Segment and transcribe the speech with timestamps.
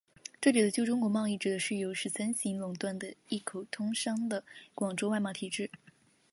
[0.41, 4.43] 这里的旧中国贸易指的是由十三行垄断的一口通商的
[4.73, 5.69] 广州外贸体制。